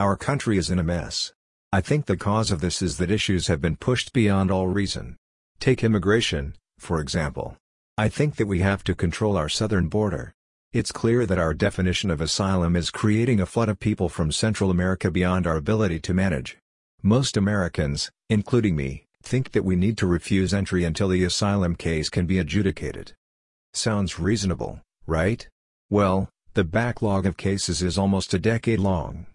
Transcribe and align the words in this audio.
Our 0.00 0.16
country 0.16 0.56
is 0.56 0.70
in 0.70 0.78
a 0.78 0.82
mess. 0.82 1.34
I 1.74 1.82
think 1.82 2.06
the 2.06 2.16
cause 2.16 2.50
of 2.50 2.62
this 2.62 2.80
is 2.80 2.96
that 2.96 3.10
issues 3.10 3.48
have 3.48 3.60
been 3.60 3.76
pushed 3.76 4.14
beyond 4.14 4.50
all 4.50 4.66
reason. 4.66 5.18
Take 5.58 5.84
immigration, 5.84 6.54
for 6.78 7.02
example. 7.02 7.58
I 7.98 8.08
think 8.08 8.36
that 8.36 8.46
we 8.46 8.60
have 8.60 8.82
to 8.84 8.94
control 8.94 9.36
our 9.36 9.50
southern 9.50 9.88
border. 9.88 10.32
It's 10.72 10.90
clear 10.90 11.26
that 11.26 11.38
our 11.38 11.52
definition 11.52 12.10
of 12.10 12.22
asylum 12.22 12.76
is 12.76 12.90
creating 12.90 13.40
a 13.40 13.46
flood 13.46 13.68
of 13.68 13.78
people 13.78 14.08
from 14.08 14.32
Central 14.32 14.70
America 14.70 15.10
beyond 15.10 15.46
our 15.46 15.58
ability 15.58 16.00
to 16.00 16.14
manage. 16.14 16.56
Most 17.02 17.36
Americans, 17.36 18.10
including 18.30 18.76
me, 18.76 19.04
think 19.22 19.52
that 19.52 19.66
we 19.66 19.76
need 19.76 19.98
to 19.98 20.06
refuse 20.06 20.54
entry 20.54 20.82
until 20.82 21.08
the 21.08 21.24
asylum 21.24 21.76
case 21.76 22.08
can 22.08 22.24
be 22.24 22.38
adjudicated. 22.38 23.12
Sounds 23.74 24.18
reasonable, 24.18 24.80
right? 25.06 25.46
Well, 25.90 26.30
the 26.54 26.64
backlog 26.64 27.26
of 27.26 27.36
cases 27.36 27.82
is 27.82 27.98
almost 27.98 28.32
a 28.32 28.38
decade 28.38 28.80
long. 28.80 29.26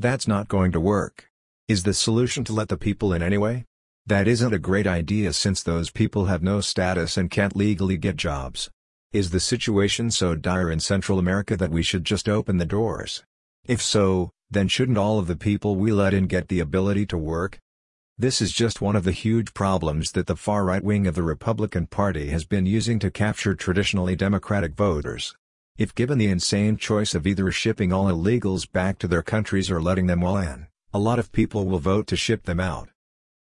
That's 0.00 0.26
not 0.26 0.48
going 0.48 0.72
to 0.72 0.80
work. 0.80 1.28
Is 1.68 1.82
the 1.82 1.92
solution 1.92 2.42
to 2.44 2.54
let 2.54 2.70
the 2.70 2.78
people 2.78 3.12
in 3.12 3.22
anyway? 3.22 3.66
That 4.06 4.26
isn't 4.26 4.54
a 4.54 4.58
great 4.58 4.86
idea 4.86 5.34
since 5.34 5.62
those 5.62 5.90
people 5.90 6.24
have 6.24 6.42
no 6.42 6.62
status 6.62 7.18
and 7.18 7.30
can't 7.30 7.54
legally 7.54 7.98
get 7.98 8.16
jobs. 8.16 8.70
Is 9.12 9.28
the 9.28 9.40
situation 9.40 10.10
so 10.10 10.34
dire 10.34 10.70
in 10.70 10.80
Central 10.80 11.18
America 11.18 11.54
that 11.54 11.70
we 11.70 11.82
should 11.82 12.04
just 12.04 12.30
open 12.30 12.56
the 12.56 12.64
doors? 12.64 13.22
If 13.66 13.82
so, 13.82 14.30
then 14.50 14.68
shouldn't 14.68 14.96
all 14.96 15.18
of 15.18 15.26
the 15.26 15.36
people 15.36 15.76
we 15.76 15.92
let 15.92 16.14
in 16.14 16.28
get 16.28 16.48
the 16.48 16.60
ability 16.60 17.04
to 17.04 17.18
work? 17.18 17.58
This 18.16 18.40
is 18.40 18.52
just 18.52 18.80
one 18.80 18.96
of 18.96 19.04
the 19.04 19.12
huge 19.12 19.52
problems 19.52 20.12
that 20.12 20.26
the 20.26 20.34
far-right 20.34 20.82
wing 20.82 21.06
of 21.06 21.14
the 21.14 21.22
Republican 21.22 21.86
Party 21.86 22.30
has 22.30 22.46
been 22.46 22.64
using 22.64 22.98
to 23.00 23.10
capture 23.10 23.54
traditionally 23.54 24.16
Democratic 24.16 24.74
voters. 24.74 25.36
If 25.78 25.94
given 25.94 26.18
the 26.18 26.28
insane 26.28 26.76
choice 26.76 27.14
of 27.14 27.26
either 27.26 27.50
shipping 27.50 27.92
all 27.92 28.06
illegals 28.06 28.70
back 28.70 28.98
to 28.98 29.08
their 29.08 29.22
countries 29.22 29.70
or 29.70 29.80
letting 29.80 30.06
them 30.06 30.22
all 30.22 30.36
in, 30.36 30.66
a 30.92 30.98
lot 30.98 31.18
of 31.18 31.32
people 31.32 31.66
will 31.66 31.78
vote 31.78 32.06
to 32.08 32.16
ship 32.16 32.44
them 32.44 32.60
out. 32.60 32.88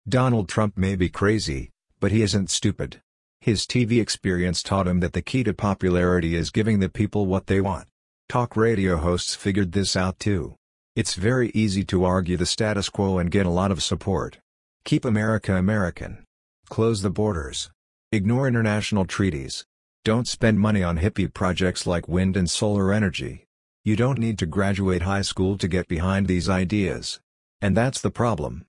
Donald 0.08 0.48
Trump 0.48 0.76
may 0.76 0.96
be 0.96 1.08
crazy, 1.08 1.70
but 2.00 2.12
he 2.12 2.22
isn't 2.22 2.50
stupid. 2.50 3.00
His 3.40 3.66
TV 3.66 4.00
experience 4.00 4.62
taught 4.62 4.88
him 4.88 5.00
that 5.00 5.12
the 5.12 5.22
key 5.22 5.44
to 5.44 5.54
popularity 5.54 6.34
is 6.34 6.50
giving 6.50 6.80
the 6.80 6.88
people 6.88 7.26
what 7.26 7.46
they 7.46 7.60
want. 7.60 7.88
Talk 8.28 8.56
radio 8.56 8.96
hosts 8.96 9.34
figured 9.34 9.72
this 9.72 9.96
out 9.96 10.18
too. 10.18 10.56
It's 10.96 11.14
very 11.14 11.50
easy 11.50 11.84
to 11.84 12.04
argue 12.04 12.36
the 12.36 12.46
status 12.46 12.88
quo 12.88 13.18
and 13.18 13.30
get 13.30 13.46
a 13.46 13.50
lot 13.50 13.70
of 13.70 13.82
support. 13.82 14.38
Keep 14.84 15.04
America 15.04 15.56
American. 15.56 16.24
Close 16.68 17.02
the 17.02 17.10
borders. 17.10 17.70
Ignore 18.12 18.48
international 18.48 19.04
treaties. 19.04 19.64
Don't 20.04 20.28
spend 20.28 20.60
money 20.60 20.82
on 20.82 20.98
hippie 20.98 21.32
projects 21.32 21.86
like 21.86 22.08
wind 22.08 22.36
and 22.36 22.50
solar 22.50 22.92
energy. 22.92 23.46
You 23.84 23.96
don't 23.96 24.18
need 24.18 24.38
to 24.40 24.44
graduate 24.44 25.00
high 25.00 25.22
school 25.22 25.56
to 25.56 25.66
get 25.66 25.88
behind 25.88 26.26
these 26.26 26.46
ideas. 26.46 27.20
And 27.62 27.74
that's 27.74 28.02
the 28.02 28.10
problem. 28.10 28.66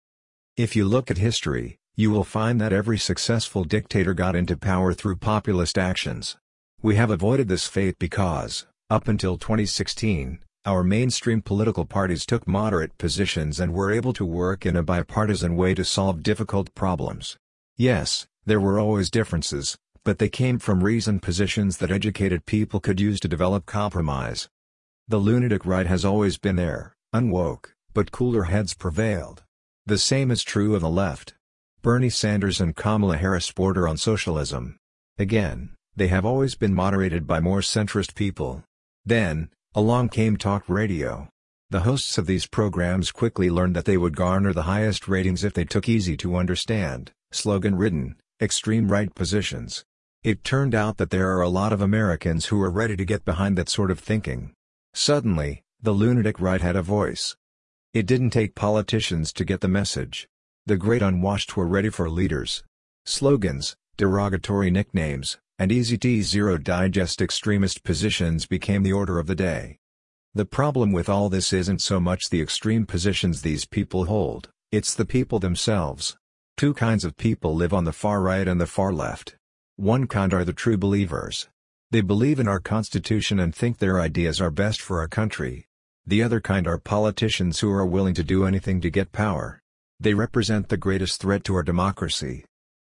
If 0.55 0.77
you 0.77 0.85
look 0.85 1.11
at 1.11 1.17
history, 1.17 1.75
you 1.93 2.09
will 2.09 2.23
find 2.23 2.61
that 2.61 2.71
every 2.71 2.97
successful 2.97 3.65
dictator 3.65 4.13
got 4.13 4.37
into 4.37 4.55
power 4.55 4.93
through 4.93 5.17
populist 5.17 5.77
actions. 5.77 6.37
We 6.81 6.95
have 6.95 7.11
avoided 7.11 7.49
this 7.49 7.67
fate 7.67 7.99
because, 7.99 8.65
up 8.89 9.09
until 9.09 9.37
2016, 9.37 10.39
our 10.63 10.85
mainstream 10.85 11.41
political 11.41 11.83
parties 11.83 12.25
took 12.25 12.47
moderate 12.47 12.97
positions 12.97 13.59
and 13.59 13.73
were 13.73 13.91
able 13.91 14.13
to 14.13 14.23
work 14.23 14.65
in 14.65 14.77
a 14.77 14.83
bipartisan 14.83 15.57
way 15.57 15.73
to 15.73 15.83
solve 15.83 16.23
difficult 16.23 16.73
problems. 16.75 17.35
Yes, 17.75 18.25
there 18.45 18.61
were 18.61 18.79
always 18.79 19.09
differences, 19.09 19.77
but 20.05 20.19
they 20.19 20.29
came 20.29 20.59
from 20.59 20.83
reasoned 20.83 21.21
positions 21.21 21.77
that 21.77 21.91
educated 21.91 22.45
people 22.45 22.79
could 22.79 23.01
use 23.01 23.19
to 23.19 23.27
develop 23.27 23.65
compromise. 23.65 24.47
The 25.07 25.17
lunatic 25.17 25.65
right 25.65 25.87
has 25.87 26.05
always 26.05 26.37
been 26.37 26.55
there, 26.55 26.95
unwoke, 27.13 27.73
but 27.93 28.11
cooler 28.11 28.43
heads 28.43 28.75
prevailed. 28.75 29.43
The 29.87 29.97
same 29.97 30.31
is 30.31 30.43
true 30.43 30.75
of 30.75 30.81
the 30.81 30.89
left. 30.89 31.33
Bernie 31.81 32.09
Sanders 32.09 32.61
and 32.61 32.75
Kamala 32.75 33.17
Harris 33.17 33.51
border 33.51 33.87
on 33.87 33.97
socialism. 33.97 34.77
Again, 35.17 35.71
they 35.95 36.07
have 36.07 36.25
always 36.25 36.55
been 36.55 36.73
moderated 36.73 37.25
by 37.25 37.39
more 37.39 37.61
centrist 37.61 38.15
people. 38.15 38.63
Then, 39.05 39.49
along 39.73 40.09
came 40.09 40.37
talk 40.37 40.63
radio. 40.67 41.29
The 41.71 41.81
hosts 41.81 42.17
of 42.19 42.27
these 42.27 42.45
programs 42.45 43.11
quickly 43.11 43.49
learned 43.49 43.75
that 43.75 43.85
they 43.85 43.97
would 43.97 44.15
garner 44.15 44.53
the 44.53 44.63
highest 44.63 45.07
ratings 45.07 45.43
if 45.43 45.53
they 45.53 45.65
took 45.65 45.89
easy 45.89 46.15
to 46.17 46.35
understand, 46.35 47.11
slogan-ridden, 47.31 48.15
extreme 48.41 48.91
right 48.91 49.13
positions. 49.15 49.83
It 50.25 50.43
turned 50.43 50.73
out 50.73 50.97
that 50.97 51.11
there 51.11 51.37
are 51.37 51.43
a 51.43 51.49
lot 51.49 51.71
of 51.71 51.81
Americans 51.81 52.47
who 52.47 52.59
are 52.59 52.71
ready 52.71 52.97
to 52.97 53.05
get 53.05 53.25
behind 53.25 53.55
that 53.59 53.69
sort 53.69 53.91
of 53.91 53.99
thinking. 53.99 54.53
Suddenly, 54.95 55.61
the 55.79 55.91
lunatic 55.91 56.41
right 56.41 56.61
had 56.61 56.75
a 56.75 56.81
voice. 56.81 57.35
It 57.93 58.07
didn't 58.07 58.31
take 58.31 58.55
politicians 58.55 59.31
to 59.33 59.45
get 59.45 59.61
the 59.61 59.67
message. 59.67 60.27
The 60.65 60.77
great 60.77 61.03
unwashed 61.03 61.55
were 61.55 61.67
ready 61.67 61.89
for 61.91 62.09
leaders. 62.09 62.63
Slogans, 63.05 63.75
derogatory 63.97 64.71
nicknames, 64.71 65.37
and 65.59 65.71
easy-to-zero 65.71 66.57
digest 66.57 67.21
extremist 67.21 67.83
positions 67.83 68.47
became 68.47 68.81
the 68.81 68.93
order 68.93 69.19
of 69.19 69.27
the 69.27 69.35
day. 69.35 69.77
The 70.33 70.45
problem 70.45 70.91
with 70.91 71.07
all 71.07 71.29
this 71.29 71.53
isn't 71.53 71.83
so 71.83 71.99
much 71.99 72.31
the 72.31 72.41
extreme 72.41 72.87
positions 72.87 73.43
these 73.43 73.65
people 73.65 74.05
hold, 74.05 74.49
it's 74.71 74.95
the 74.95 75.05
people 75.05 75.37
themselves. 75.37 76.17
Two 76.57 76.73
kinds 76.73 77.05
of 77.05 77.15
people 77.15 77.53
live 77.53 77.75
on 77.75 77.83
the 77.83 77.93
far 77.93 78.21
right 78.21 78.47
and 78.47 78.59
the 78.59 78.65
far 78.65 78.91
left. 78.91 79.35
One 79.77 80.07
kind 80.07 80.33
are 80.33 80.45
the 80.45 80.53
true 80.53 80.77
believers. 80.77 81.49
They 81.91 81.99
believe 81.99 82.39
in 82.39 82.47
our 82.47 82.61
Constitution 82.61 83.39
and 83.39 83.53
think 83.53 83.77
their 83.77 83.99
ideas 83.99 84.39
are 84.39 84.49
best 84.49 84.81
for 84.81 84.99
our 84.99 85.07
country. 85.09 85.67
The 86.07 86.23
other 86.23 86.39
kind 86.39 86.65
are 86.65 86.77
politicians 86.77 87.59
who 87.59 87.71
are 87.71 87.85
willing 87.85 88.13
to 88.13 88.23
do 88.23 88.45
anything 88.45 88.79
to 88.81 88.89
get 88.89 89.11
power. 89.11 89.61
They 89.99 90.13
represent 90.13 90.69
the 90.69 90.77
greatest 90.77 91.19
threat 91.19 91.43
to 91.45 91.55
our 91.55 91.63
democracy. 91.63 92.45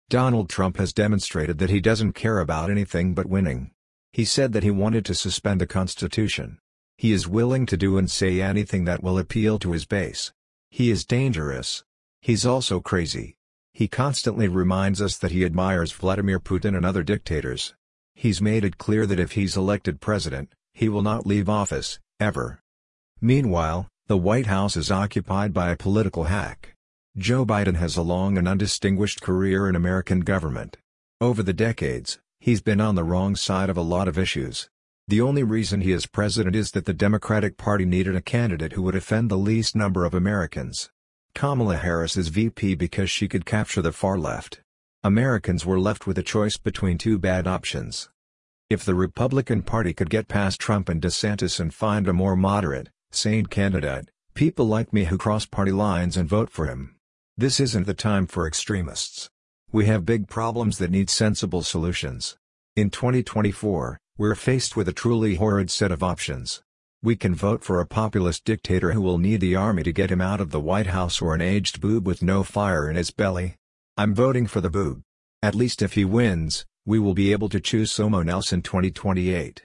Donald 0.10 0.50
Trump 0.50 0.78
has 0.78 0.94
demonstrated 0.94 1.58
that 1.58 1.70
he 1.70 1.82
doesn't 1.82 2.14
care 2.14 2.40
about 2.40 2.70
anything 2.70 3.14
but 3.14 3.26
winning. 3.26 3.72
He 4.14 4.24
said 4.24 4.54
that 4.54 4.64
he 4.64 4.72
wanted 4.72 5.06
to 5.06 5.16
suspend 5.16 5.60
the 5.60 5.68
Constitution. 5.68 6.60
He 6.98 7.12
is 7.12 7.28
willing 7.28 7.66
to 7.66 7.78
do 7.78 7.98
and 7.98 8.10
say 8.10 8.42
anything 8.42 8.86
that 8.86 9.04
will 9.04 9.20
appeal 9.20 9.60
to 9.60 9.74
his 9.74 9.86
base. 9.86 10.32
He 10.72 10.92
is 10.92 11.06
dangerous. 11.06 11.84
He's 12.22 12.46
also 12.46 12.80
crazy. 12.80 13.36
He 13.80 13.88
constantly 13.88 14.50
reminds 14.50 15.02
us 15.02 15.16
that 15.20 15.32
he 15.32 15.46
admires 15.46 15.94
Vladimir 15.94 16.38
Putin 16.38 16.76
and 16.76 16.86
other 16.86 17.02
dictators. 17.02 17.76
He's 18.14 18.42
made 18.42 18.66
it 18.66 18.78
clear 18.78 19.06
that 19.06 19.22
if 19.22 19.32
he's 19.32 19.56
elected 19.56 20.02
president, 20.02 20.52
he 20.74 20.90
will 20.90 21.02
not 21.02 21.26
leave 21.26 21.48
office, 21.48 21.98
ever. 22.20 22.60
Meanwhile, 23.22 23.88
the 24.08 24.18
White 24.18 24.48
House 24.48 24.76
is 24.76 24.92
occupied 24.92 25.54
by 25.54 25.72
a 25.72 25.78
political 25.78 26.26
hack. 26.26 26.76
Joe 27.16 27.46
Biden 27.46 27.78
has 27.78 27.96
a 27.96 28.02
long 28.02 28.38
and 28.38 28.50
undistinguished 28.50 29.22
career 29.22 29.70
in 29.70 29.78
American 29.78 30.20
government. 30.20 30.76
Over 31.22 31.42
the 31.42 31.54
decades, 31.54 32.20
he's 32.42 32.60
been 32.60 32.82
on 32.82 32.96
the 32.96 33.06
wrong 33.06 33.38
side 33.38 33.70
of 33.70 33.78
a 33.78 33.82
lot 33.82 34.10
of 34.10 34.18
issues. 34.18 34.68
The 35.08 35.22
only 35.22 35.44
reason 35.44 35.80
he 35.80 35.94
is 35.94 36.06
president 36.06 36.54
is 36.54 36.72
that 36.72 36.84
the 36.84 36.94
Democratic 36.94 37.56
Party 37.56 37.86
needed 37.86 38.18
a 38.18 38.22
candidate 38.22 38.74
who 38.74 38.82
would 38.82 38.96
offend 38.96 39.32
the 39.32 39.38
least 39.38 39.74
number 39.74 40.04
of 40.04 40.14
Americans. 40.14 40.90
Kamala 41.34 41.78
Harris 41.78 42.18
is 42.18 42.28
VP 42.28 42.76
because 42.76 43.10
she 43.10 43.28
could 43.28 43.46
capture 43.46 43.82
the 43.82 43.92
far 43.92 44.18
left. 44.18 44.62
Americans 45.04 45.66
were 45.66 45.80
left 45.80 46.06
with 46.06 46.18
a 46.18 46.24
choice 46.24 46.58
between 46.58 46.98
two 46.98 47.18
bad 47.18 47.48
options. 47.48 48.10
If 48.70 48.84
the 48.84 48.96
Republican 48.96 49.64
Party 49.64 49.94
could 49.94 50.10
get 50.10 50.28
past 50.28 50.60
Trump 50.60 50.90
and 50.90 51.02
DeSantis 51.02 51.60
and 51.60 51.74
find 51.74 52.08
a 52.08 52.14
more 52.14 52.36
moderate, 52.36 52.90
sane 53.12 53.46
candidate, 53.46 54.10
people 54.34 54.68
like 54.68 54.92
me 54.92 55.06
who 55.06 55.18
cross 55.18 55.46
party 55.46 55.72
lines 55.72 56.18
and 56.18 56.28
vote 56.28 56.50
for 56.50 56.66
him, 56.66 56.96
this 57.38 57.60
isn't 57.60 57.88
the 57.88 57.94
time 57.94 58.28
for 58.28 58.46
extremists. 58.46 59.30
We 59.72 59.86
have 59.86 60.06
big 60.06 60.28
problems 60.28 60.78
that 60.80 60.92
need 60.92 61.10
sensible 61.10 61.64
solutions. 61.64 62.36
In 62.76 62.90
2024, 62.90 63.98
we're 64.18 64.36
faced 64.36 64.76
with 64.76 64.90
a 64.90 64.94
truly 64.94 65.36
horrid 65.36 65.72
set 65.72 65.92
of 65.92 66.04
options. 66.04 66.62
We 67.02 67.16
can 67.16 67.34
vote 67.34 67.64
for 67.64 67.80
a 67.80 67.86
populist 67.86 68.44
dictator 68.44 68.92
who 68.92 69.00
will 69.00 69.18
need 69.18 69.40
the 69.40 69.56
army 69.56 69.84
to 69.84 69.94
get 69.94 70.12
him 70.12 70.20
out 70.20 70.42
of 70.42 70.52
the 70.52 70.60
White 70.60 70.88
House 70.88 71.22
or 71.22 71.34
an 71.34 71.40
aged 71.40 71.80
boob 71.80 72.06
with 72.06 72.22
no 72.22 72.44
fire 72.44 72.90
in 72.90 72.98
his 72.98 73.10
belly. 73.10 73.56
I'm 73.96 74.14
voting 74.14 74.48
for 74.48 74.60
the 74.60 74.70
boob. 74.70 75.02
At 75.42 75.56
least 75.56 75.82
if 75.82 75.94
he 75.94 76.04
wins, 76.04 76.66
we 76.86 77.00
will 77.00 77.14
be 77.14 77.32
able 77.32 77.48
to 77.50 77.62
choose 77.62 77.90
someone 77.90 78.28
else 78.28 78.52
in 78.52 78.64
2028. 78.64 79.64